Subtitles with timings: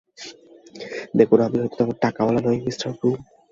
[1.17, 3.19] দেখুন, আমি হয়ত তেমন টাকাওয়ালা নই, মিঃ ব্লুম।